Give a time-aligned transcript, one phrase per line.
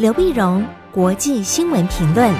[0.00, 2.34] 刘碧荣，国际新闻评论。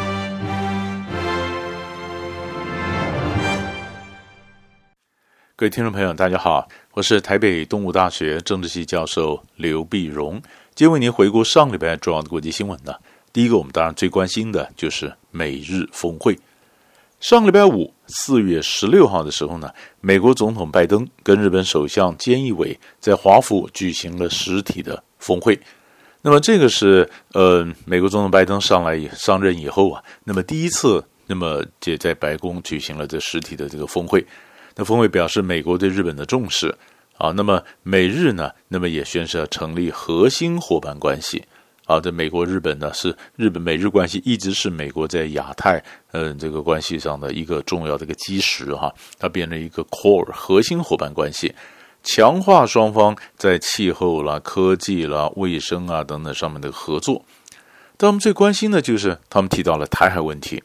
[5.56, 10.41] 各位听众朋友，大家好，我是台北东吴大学政治系教授刘碧荣，
[10.75, 12.94] 今天为您回顾上礼拜重要的国际新闻呢。
[13.31, 16.38] 第一个，我们当然最关心的就是美日峰会。
[17.20, 19.70] 上礼拜五，四月十六号的时候呢，
[20.01, 25.61] 美国总统拜登跟日本首相菅义伟在华府举行了实体的峰会。
[26.23, 34.25] 那么这个是呃，美国总统拜登上来上任以后啊，那么第一次，那么就在白宫举行了这实体的这个峰会。
[34.77, 36.75] 那峰会表示美国对日本的重视
[37.16, 37.33] 啊。
[37.34, 41.42] 那么美日呢，那么也宣誓要成立核心伙伴关系。
[41.87, 51.52] 啊，这美国日本呢，是日本美日关系一直是美国在亚太嗯这个关系上的一个重要的一个基石哈，它变成一个 core 核心伙伴关系，
[52.03, 57.25] 强化双方在气候啦、科技啦、卫生啊等等上面的合作。
[57.97, 60.62] 但我们最关心的就是他们提到了台海问题。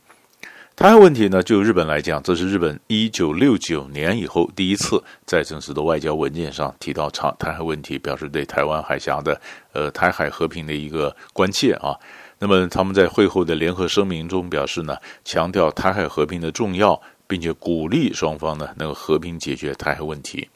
[0.77, 9.39] 台海问题呢，就日本来讲，这是日本一九六九年以后第一次在正式的外交文件上提到台台海问题，表示对台湾海峡的
[9.71, 11.95] 呃台海和平的一个关切啊。
[12.39, 20.49] 那么他们在会后的联合声明中表示呢，强调台海和平的重要，并且鼓励双方呢能够和平解决台海问题。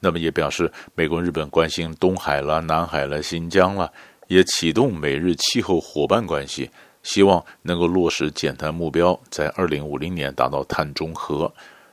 [0.00, 3.88] 那么也表示美国、日本关心东海啦、南海啦、新疆啦，
[4.28, 6.70] 也启动美日气候伙伴关系。
[7.02, 11.50] 希望能够落实减碳目标，在二零五零年达到碳中和。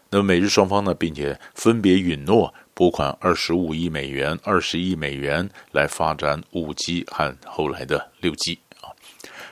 [0.09, 8.91] 那么美日双方呢，并且分别允诺拨款二十五亿美元、二十亿美元来发展五 G 和后来的六 G 啊。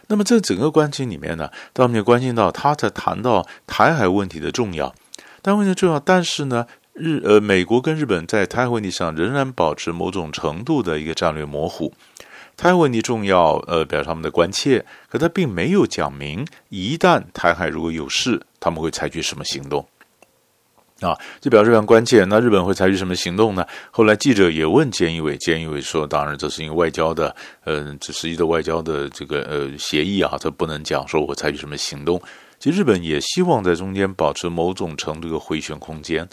[0.08, 4.94] 那么这整个关系里面呢，当我们也关心到他在谈到台海问题的重要，
[5.42, 11.94] 但问题重要，但是呢，日呃美国跟日本在台海问题上仍然保持某种程度的一个战略模糊。
[12.56, 19.86] 台海问题重要，呃，表示他们的关切，可他并没有讲明，一旦台海如果有事，他们会采取什么行动，
[21.02, 22.24] 啊，这表示非常关切。
[22.24, 23.68] 那日本会采取什么行动呢？
[23.92, 27.36] 后来记者也问菅义伟，菅义伟说，当然这是因为外交的，
[27.66, 32.22] 嗯、呃，这是一个外交的这个呃协议啊，这不能讲说我采取什么行动。
[32.58, 36.26] 其实日本也希望在中间保持某种程度的回旋空间，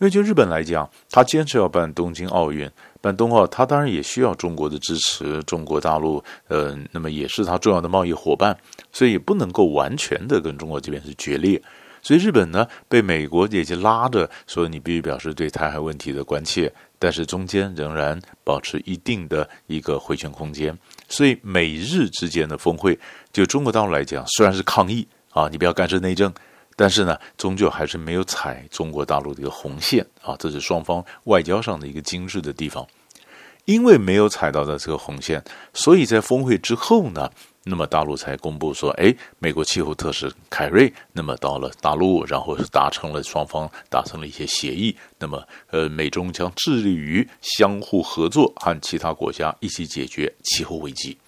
[0.00, 2.70] 因为就日本来讲，他坚持要办东京奥运。
[3.00, 5.42] 办冬奥，他当然也需要中国的支持。
[5.44, 8.56] 中国大陆，呃，那么也是他重要的贸易伙伴，
[8.92, 11.60] 所以也不能够完全的跟中国这边是决裂。
[12.02, 20.76] 所以日本呢，被美国也就拉着说，你必须表示对台海问题的关切，但是中间仍然保持一定的一个回旋空间。
[21.08, 22.98] 所以美日之间的峰会，
[23.32, 26.32] 就中国大陆来讲，虽然是抗议啊，你不要干涉内政。
[26.78, 32.86] 但是呢，终究还是没有踩中国大陆的一个红线啊，这是双方外交上的一个精致的地方。
[33.64, 35.42] 因为没有踩到的这个红线，
[35.74, 37.30] 所以在峰会之后呢，
[37.64, 44.96] 那么大陆才公布说，哎，美国气候特使凯瑞那么到了大陆，然后达成了双方达成了一些协议。
[45.18, 51.18] 那么，呃，美中将致力于相互合作，和其他国家一起解决气候危机。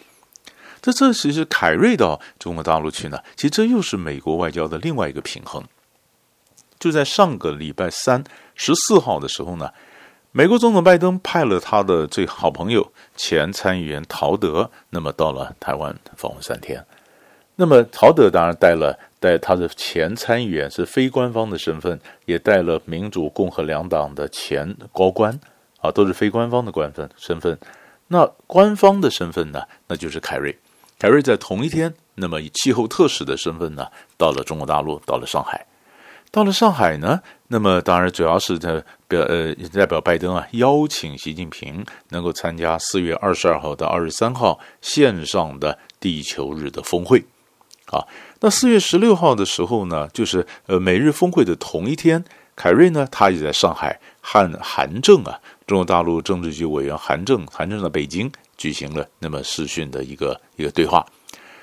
[0.80, 5.62] 这这其实凯瑞到中国大陆去呢，其实这又是美国外交的另外一个平衡。
[6.78, 8.24] 就在上个礼拜三
[8.54, 9.70] 十四号的时候呢，
[10.32, 16.82] 美国总统拜登派了他的最好朋友前参议员陶德，那么到了台湾访问三天。
[17.56, 25.38] 那么陶德当然带了带他的前参议员是非官方的身份，也带了民主共和两党的前高官
[25.80, 27.58] 啊，都是非官方的官份身份。
[28.08, 30.58] 那官方的身份呢，那就是凯瑞。
[31.00, 33.86] 凯瑞在同一天，那么以气候特使的身份呢，
[34.18, 35.66] 到了中国大陆，到了上海，
[36.30, 37.18] 到了上海呢，
[37.48, 47.24] 那么当然主要是在表呃代表拜登啊，邀请习近平能够参加四月二十二号到二十三号线上的地球日的峰会，
[47.86, 48.04] 啊，
[48.40, 52.22] 那四月十六号的时候呢，就是呃美日峰会的同一天，
[52.54, 58.30] 凯瑞呢他也在上海和韩正啊，中国大陆政治局委员韩正，韩正在北京。
[58.60, 61.04] 举行了那么视讯的一个一个对话。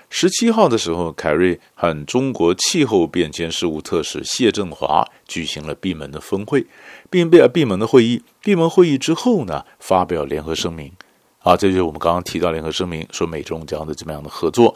[0.10, 6.66] 十七号的时候，凯瑞和中国气候变迁事务特使谢振华举行了闭门的峰会，
[7.12, 8.24] 并闭闭门的会议。
[8.42, 10.92] 闭门会议之后呢，发表联合声明。
[11.40, 14.76] 啊，这就是我们刚刚提到联合声明，说美中将的怎么样的合作。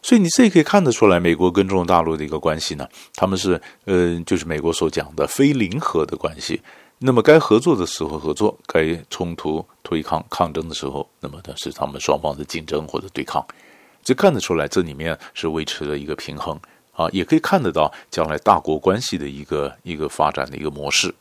[0.00, 6.60] 所以你这可以看得出来，美国跟中国大陆的一个关系呢，他们是呃，就是美国所讲的非零和的关系。
[7.00, 13.46] 那么该合作的时候合作，该冲突对抗抗争的时候，那么的是他们双方的竞争或者对抗，
[14.02, 16.58] 就看得出来这里面是维持了一个平衡
[16.92, 21.14] 啊，也可以看得到将来大国关系的一个一个发展的一个模式。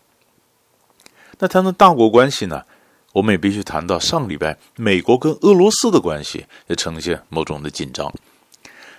[1.37, 2.63] 那谈到大国关系呢，
[3.13, 8.11] 我们也必须谈到上礼拜美国跟俄罗斯的关系也呈现某种的紧张。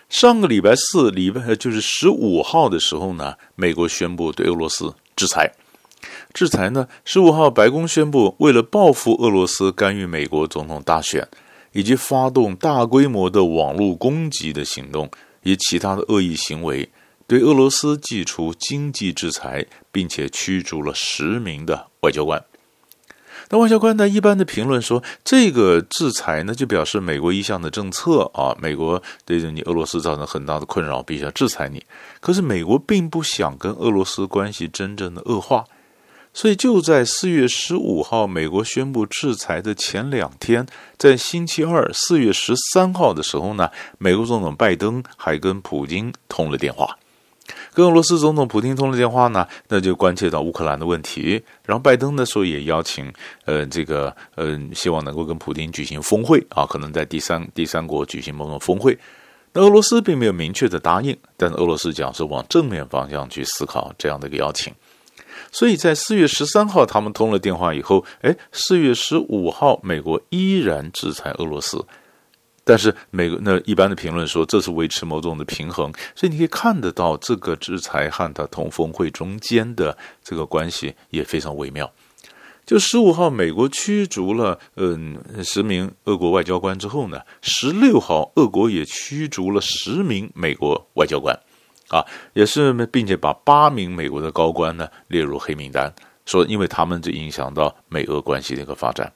[0.09, 5.53] 上个礼拜四，礼拜就是十五号的时候呢，美国宣布对俄罗斯制裁。
[6.33, 11.27] 制裁呢，十五号白宫宣布，为了报复俄罗斯干预美国总统大选，
[11.73, 15.11] 以及发动大规模的网络攻击的行动，
[15.43, 16.89] 以其他的恶意行为，
[17.27, 22.45] 对俄罗斯祭出经济制裁，并且驱逐了十名的外交官。
[23.51, 31.83] 那外交官呢，一般的评论说，这个制裁呢，就表示美国一项的政策啊，美国对着你俄罗斯造成很大的困扰，必须要制裁你。
[32.21, 35.65] 可是美国并不想跟俄罗斯关系真正的恶化，
[36.39, 40.65] 所以就在四月十五号，美国宣布制裁的前两天，
[40.97, 43.69] 在星期二四月十三号的时候呢，
[43.99, 46.97] 美国总统拜登还跟普京通了电话。
[47.75, 51.43] 跟俄罗斯总统普京通了电话呢，那就关切到乌克兰的问题。
[51.65, 53.13] 然后拜登的时候也邀请，
[53.45, 58.97] 呃，这个，嗯、希望能够跟普京举行峰会啊，可能在第三第三国举行某种峰会。
[59.53, 64.73] 那俄罗斯并没有明确的答应，但俄罗斯讲是往正面方向去思考这样的一个邀请。
[65.51, 71.85] 所以在四月十三号他们通了电话以后，哎，四月十五号美国依然制裁俄罗斯。
[72.65, 81.91] 但是美国那一般的评论说，这是维持某种的平衡，所以你可以看得到这个制裁和他通峰会中间的这个关系也非常微妙。
[82.67, 91.35] 就十五号，美国驱逐了嗯十名俄国外交官之后呢，十六号，俄国也驱逐了十名美国外交官，
[91.89, 92.05] 啊，
[92.35, 95.93] 也是并且把八名美国的高官呢列入黑名单，
[96.27, 99.13] 说因为他们就影响到美俄关系的一个发展。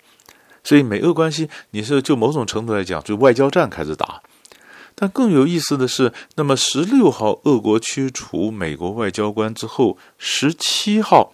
[0.65, 4.23] 所以美俄关系，你是就某种程度来讲，就外交战开始打。
[4.95, 11.33] 但更有意思的是，那么十六号俄国驱除美国外交官之后，十七号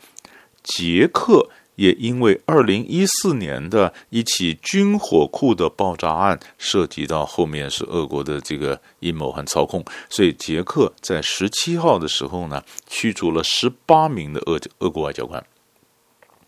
[0.62, 15.42] 捷克也因为二零一四年的一起军火库的爆炸案，涉及到后面是俄国的这个阴谋和操控，所以捷克在十七号的时候呢，驱逐了十八名的俄俄国外交官。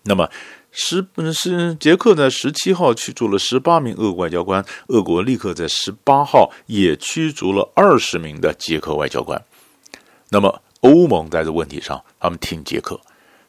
[0.03, 0.29] 那么。
[0.73, 1.05] 十
[1.35, 9.45] 是捷克在十七号驱逐了十八名俄国外交官，俄国立刻在十八号也驱逐了二十名的捷克外交官。
[10.29, 13.01] 那么欧盟在这问题上，他们挺捷克。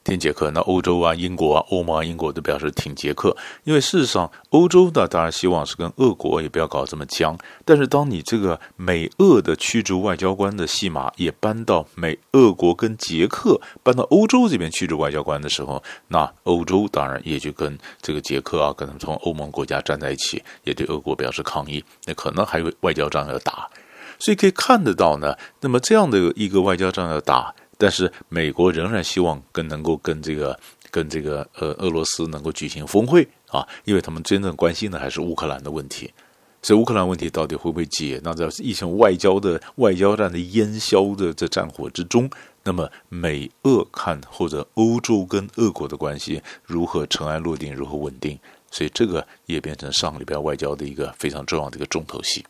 [0.03, 7.37] 挺捷克，那欧洲啊、英国啊、欧盟啊、英国都表示挺捷克，因为事实上，欧洲的当然希望是跟俄国也不要搞这么僵。
[7.63, 21.83] 但是，当你这个美俄的驱逐外交官的戏码也搬到美俄国跟捷克搬到欧洲这边驱逐外交官的时候，那欧洲当然也就跟这个捷克啊，跟他们从欧盟国家站在一起，也对俄国表示抗议。
[22.05, 23.69] 那可能还有外交仗要打，
[24.17, 25.35] 所以可以看得到呢。
[25.59, 27.53] 那么这样的一个外交仗要打。
[27.81, 30.59] 但是美国仍然希望跟能够跟这个
[30.91, 36.13] 跟这个呃俄罗斯能够举行峰会啊，因为他们真正关心的还是乌克兰的问题，
[36.61, 38.21] 所以乌克兰问题到底会不会解？
[38.23, 42.29] 那在一场外交的外交战的烟硝的这战火之中，
[42.63, 48.37] 那么美俄看或者欧洲跟俄国的关系如何尘埃落定，如何稳定？
[48.69, 52.45] 所以这个也变成上个礼拜外交的一个非常重要的一个重头戏。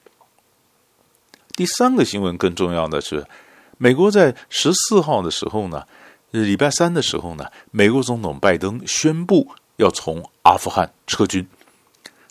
[1.56, 3.26] 第三个新闻更重要的是。
[3.84, 5.84] 美国在十四号的时候呢，
[6.30, 9.48] 礼拜三的时候呢，美国总统拜登宣布
[9.78, 11.48] 要从阿富汗撤军，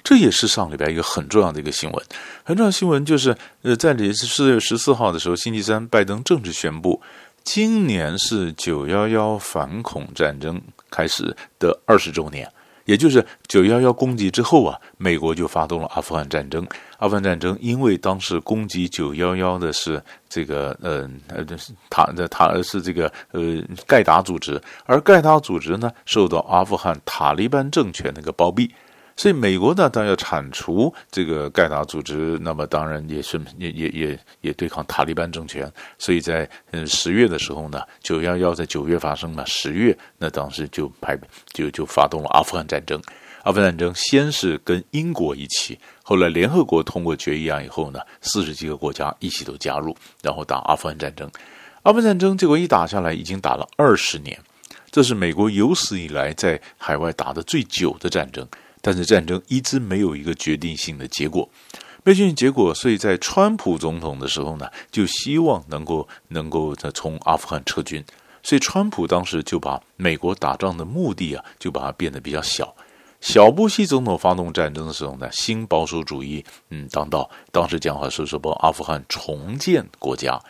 [0.04, 2.06] 这也是上礼拜一个很重要的一个新闻。
[2.44, 7.02] 很重要新闻就是，呃，在这次四月十四号的时候，星期三，拜登正式宣布，
[7.42, 12.48] 今年是九幺幺反恐战争开始的二十周年。
[12.90, 16.66] 也就是九幺幺攻击之后啊，美国就发动了阿富汗战争。
[16.98, 21.46] 阿富汗战争因为当时攻击九幺幺的是这个呃呃
[21.88, 28.68] 塔的塔是这个呃盖达组织，而盖达组织呢受到阿富汗塔利班政权那个包庇。
[29.20, 35.70] 所以美国呢，当要铲除这个盖达组织，那么当然也是也也也也对抗塔利班政权。
[35.98, 41.18] 所以在嗯十月的时候呢，九幺幺在九月发生了，十月那当时就派
[41.52, 42.98] 就就发动了阿富汗战争。
[43.42, 51.30] 阿富汗战争先是跟英国一起，后来联合国通过决议案以后呢，四十几个国家一起都加入，然后打阿富汗战争。
[51.82, 54.40] 阿富汗战争结果一打下来，已经打了二十年，
[54.90, 58.48] 这是美国有史以来在海外打的最久的战争。
[58.80, 61.48] 但是战争一直没有一个决定性的结果，
[62.04, 68.02] 没决定结果，所以在川普总统的时候呢，就希望能够能够再从阿富汗撤军，
[68.42, 72.74] 所以川普当时就把美国打仗的目的啊，就把它变得比较小。
[73.20, 80.40] 小布希总统发动战争的时候呢，新保守主义嗯当道，当时讲话说说帮阿富汗重建国家，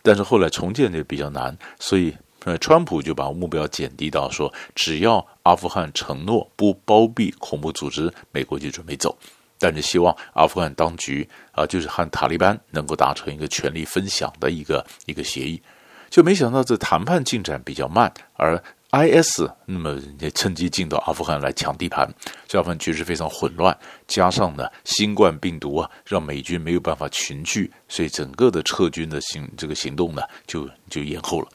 [0.00, 9.16] 但是后来重建就比较难，所以呃，川普就把目标减低到说，只要阿富汗承诺不包庇恐怖组织，美国就准备走。
[9.58, 15.60] 但是希望阿富汗当局啊，就是和塔利班能够达成一个权力分享的一个一个协议，
[16.08, 18.56] 就没想到这谈判进展比较慢，而
[18.92, 22.08] IS 那么也趁机进到阿富汗来抢地盘，
[22.48, 23.76] 这份局势非常混乱，
[24.08, 31.48] 加上呢新冠病毒啊，让美军没有办法群聚，所以整个的撤军的行这个行动呢就就延后了。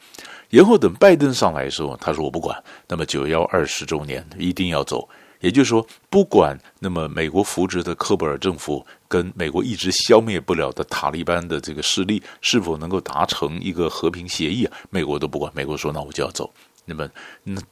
[0.56, 5.08] 然后等拜登上来的时候，他说我不管，那么九幺二十周年一定要走。
[5.42, 15.52] 也就是说，不管那么美国扶植的科布尔政府跟美国一直消灭不了的塔利班的这个势力是否能够达成一个和平协议啊，美国都不管。
[15.54, 16.52] 美国说：“那我就要走。”
[16.86, 17.08] 那么，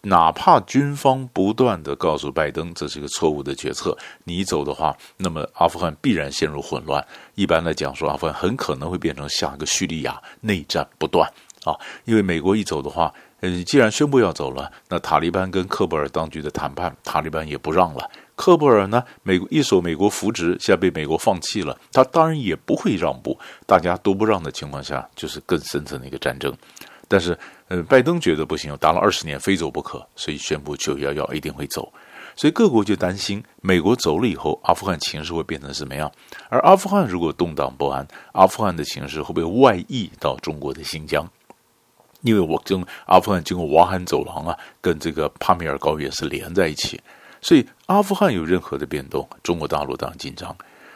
[0.02, 7.04] 哪怕军方不断地告诉拜登这是一个错误的决策，你走的话，那么阿富汗必然陷入混乱。
[7.36, 11.32] 一般来讲，说阿富汗很可能会变成下一个叙利亚，内战不断
[11.66, 11.76] 啊。
[12.06, 13.14] 因为美国一走的话。
[13.46, 18.10] 嗯，既然宣布要走了，那塔利班跟喀布尔当局的谈判，塔利班也不让了。
[18.38, 23.38] 喀布尔呢，美国一手美国扶植，现在被美国放弃了，他当然也不会让步。
[23.66, 26.56] 大家都不让的情况下，就是更深层的一个战争。
[27.10, 31.92] 但是，呃，拜登觉得不行，打了二十年，非走不可，所以宣布九幺幺一定会走。
[32.38, 36.10] 所以各国就担心，美国走了以后，阿富汗情势会变成什么样？
[36.48, 41.30] 而阿富汗如果动荡不安，阿富汗的情势会不会外溢到中国的新疆？
[42.24, 47.00] 因为我跟阿富汗经过瓦罕走廊啊，跟这个帕米尔高原是连在一起，
[47.42, 50.56] 所以阿富汗有任何的变动，中国大陆当然紧张。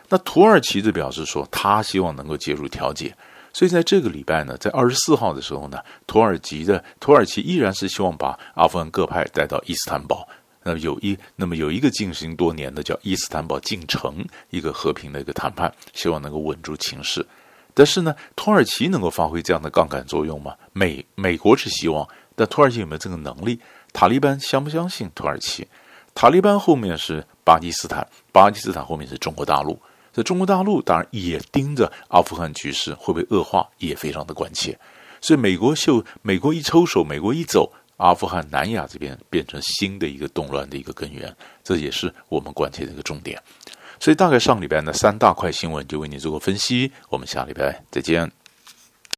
[0.09, 3.13] 那土耳其就表示说，他希望能够介入调解。
[3.53, 10.27] 所以在这个礼拜呢，在二十四号的时候呢，土耳其的土耳其依然是希望把阿富汗各派带到伊斯坦堡。
[10.63, 17.25] 那么有一那么有一个进行多年的叫伊斯坦堡进程，一个和平的一个谈判，希望能够稳住情势。
[17.77, 20.55] 但是呢，土耳其能够发挥这样的杠杆作用吗？
[20.73, 23.59] 美美国是希望，但土耳其有没有这个能力？
[23.93, 25.67] 塔利班相不相信土耳其？
[26.15, 29.79] 塔利班后面是巴基斯坦，巴基斯坦后面是中国大陆。
[30.11, 34.75] 这中国大陆当然也盯着阿富汗局势会不会恶化，也非常的关切。
[35.21, 41.31] 所以美国秀，美国一抽手，美国一走，阿富汗南亚这边变成新的一个动乱的一个根源，
[41.63, 43.39] 这也是我们关切的一个重点。
[43.99, 48.31] 所以大概上礼拜呢，三大块新闻就为你做个分析，我们下礼拜再见。